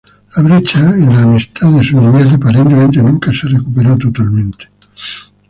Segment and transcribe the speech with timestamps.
[0.35, 4.71] La brecha en la amistad de su niñez aparentemente nunca se recuperó totalmente.